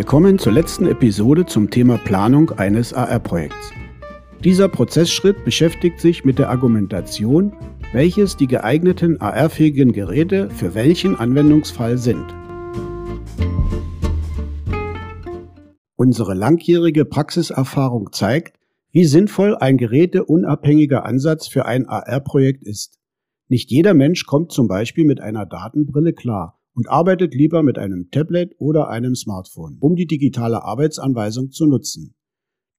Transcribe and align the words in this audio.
willkommen 0.00 0.38
zur 0.38 0.54
letzten 0.54 0.86
Episode 0.86 1.44
zum 1.44 1.68
Thema 1.68 1.98
Planung 1.98 2.52
eines 2.52 2.94
AR-Projekts. 2.94 3.70
Dieser 4.42 4.66
Prozessschritt 4.66 5.44
beschäftigt 5.44 6.00
sich 6.00 6.24
mit 6.24 6.38
der 6.38 6.48
Argumentation, 6.48 7.52
welches 7.92 8.38
die 8.38 8.46
geeigneten 8.46 9.20
AR-fähigen 9.20 9.92
Geräte 9.92 10.48
für 10.48 10.74
welchen 10.74 11.16
Anwendungsfall 11.16 11.98
sind. 11.98 12.24
Unsere 15.96 16.32
langjährige 16.32 17.04
Praxiserfahrung 17.04 18.10
zeigt, 18.10 18.58
wie 18.92 19.04
sinnvoll 19.04 19.54
ein 19.54 19.76
geräteunabhängiger 19.76 21.04
Ansatz 21.04 21.46
für 21.46 21.66
ein 21.66 21.86
AR-Projekt 21.86 22.62
ist. 22.62 22.98
Nicht 23.48 23.70
jeder 23.70 23.92
Mensch 23.92 24.24
kommt 24.24 24.50
zum 24.50 24.66
Beispiel 24.66 25.04
mit 25.04 25.20
einer 25.20 25.44
Datenbrille 25.44 26.14
klar 26.14 26.59
und 26.74 26.88
arbeitet 26.88 27.34
lieber 27.34 27.62
mit 27.62 27.78
einem 27.78 28.10
Tablet 28.10 28.54
oder 28.58 28.88
einem 28.88 29.14
Smartphone, 29.14 29.76
um 29.80 29.96
die 29.96 30.06
digitale 30.06 30.62
Arbeitsanweisung 30.62 31.50
zu 31.50 31.66
nutzen. 31.66 32.14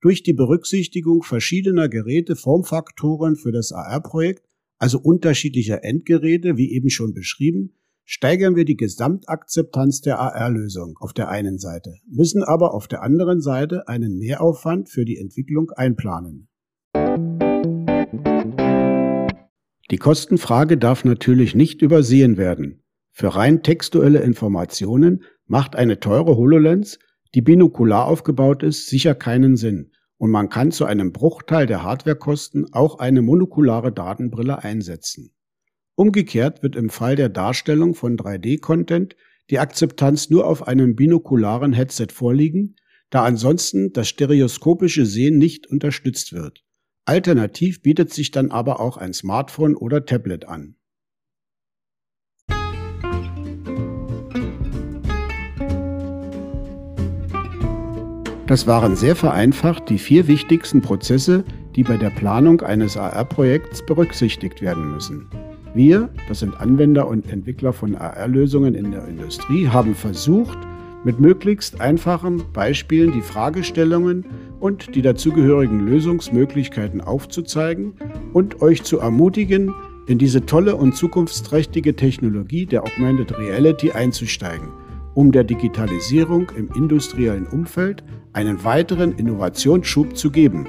Durch 0.01 0.23
die 0.23 0.33
Berücksichtigung 0.33 1.21
verschiedener 1.21 1.87
Geräteformfaktoren 1.87 3.35
für 3.35 3.51
das 3.51 3.71
AR-Projekt, 3.71 4.47
also 4.77 4.99
unterschiedlicher 4.99 5.83
Endgeräte, 5.83 6.57
wie 6.57 6.71
eben 6.71 6.89
schon 6.89 7.13
beschrieben, 7.13 7.75
steigern 8.03 8.55
wir 8.55 8.65
die 8.65 8.75
Gesamtakzeptanz 8.75 10.01
der 10.01 10.19
AR-Lösung 10.19 10.97
auf 10.99 11.13
der 11.13 11.29
einen 11.29 11.59
Seite, 11.59 11.93
müssen 12.07 12.43
aber 12.43 12.73
auf 12.73 12.87
der 12.87 13.03
anderen 13.03 13.41
Seite 13.41 13.87
einen 13.87 14.17
Mehraufwand 14.17 14.89
für 14.89 15.05
die 15.05 15.17
Entwicklung 15.17 15.69
einplanen. 15.71 16.47
Die 19.91 19.97
Kostenfrage 19.97 20.77
darf 20.77 21.05
natürlich 21.05 21.53
nicht 21.53 21.81
übersehen 21.81 22.37
werden. 22.37 22.81
Für 23.11 23.35
rein 23.35 23.63
textuelle 23.63 24.19
Informationen 24.19 25.23
macht 25.45 25.75
eine 25.75 25.99
teure 25.99 26.37
HoloLens, 26.37 26.99
die 27.35 27.41
binokular 27.41 28.05
aufgebaut 28.05 28.63
ist, 28.63 28.87
sicher 28.87 29.15
keinen 29.15 29.57
Sinn 29.57 29.91
und 30.21 30.29
man 30.29 30.49
kann 30.49 30.71
zu 30.71 30.85
einem 30.85 31.13
Bruchteil 31.13 31.65
der 31.65 31.81
Hardwarekosten 31.81 32.73
auch 32.73 32.99
eine 32.99 33.23
monokulare 33.23 33.91
Datenbrille 33.91 34.63
einsetzen. 34.63 35.31
Umgekehrt 35.95 36.61
wird 36.61 36.75
im 36.75 36.91
Fall 36.91 37.15
der 37.15 37.27
Darstellung 37.27 37.95
von 37.95 38.17
3D-Content 38.17 39.15
die 39.49 39.57
Akzeptanz 39.57 40.29
nur 40.29 40.45
auf 40.45 40.67
einem 40.67 40.95
binokularen 40.95 41.73
Headset 41.73 42.09
vorliegen, 42.13 42.75
da 43.09 43.23
ansonsten 43.23 43.93
das 43.93 44.09
stereoskopische 44.09 45.07
Sehen 45.07 45.39
nicht 45.39 45.65
unterstützt 45.65 46.33
wird. 46.33 46.63
Alternativ 47.05 47.81
bietet 47.81 48.13
sich 48.13 48.29
dann 48.29 48.51
aber 48.51 48.79
auch 48.79 48.97
ein 48.97 49.13
Smartphone 49.13 49.75
oder 49.75 50.05
Tablet 50.05 50.47
an. 50.47 50.75
Das 58.51 58.67
waren 58.67 58.97
sehr 58.97 59.15
vereinfacht 59.15 59.87
die 59.87 59.97
vier 59.97 60.27
wichtigsten 60.27 60.81
Prozesse, 60.81 61.45
die 61.77 61.83
bei 61.83 61.95
der 61.95 62.09
Planung 62.09 62.59
eines 62.59 62.97
AR-Projekts 62.97 63.85
berücksichtigt 63.85 64.61
werden 64.61 64.91
müssen. 64.91 65.29
Wir, 65.73 66.09
das 66.27 66.39
sind 66.39 66.59
Anwender 66.59 67.07
und 67.07 67.31
Entwickler 67.31 67.71
von 67.71 67.95
AR-Lösungen 67.95 68.75
in 68.75 68.91
der 68.91 69.07
Industrie, 69.07 69.69
haben 69.69 69.95
versucht, 69.95 70.57
mit 71.05 71.17
möglichst 71.17 71.79
einfachen 71.79 72.43
Beispielen 72.51 73.13
die 73.13 73.21
Fragestellungen 73.21 74.25
und 74.59 74.95
die 74.95 75.01
dazugehörigen 75.01 75.87
Lösungsmöglichkeiten 75.87 76.99
aufzuzeigen 76.99 77.93
und 78.33 78.61
euch 78.61 78.83
zu 78.83 78.99
ermutigen, 78.99 79.73
in 80.07 80.17
diese 80.17 80.45
tolle 80.45 80.75
und 80.75 80.93
zukunftsträchtige 80.93 81.95
Technologie 81.95 82.65
der 82.65 82.83
Augmented 82.83 83.37
Reality 83.37 83.93
einzusteigen 83.93 84.67
um 85.13 85.31
der 85.31 85.43
Digitalisierung 85.43 86.51
im 86.55 86.69
industriellen 86.73 87.47
Umfeld 87.47 88.03
einen 88.33 88.63
weiteren 88.63 89.13
Innovationsschub 89.17 90.17
zu 90.17 90.31
geben. 90.31 90.67